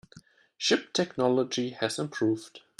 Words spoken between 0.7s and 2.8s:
technology has improved.